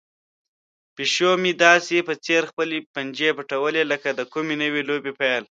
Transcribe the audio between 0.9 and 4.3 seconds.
پیشو مې داسې په ځیر خپلې پنجې پټوي لکه د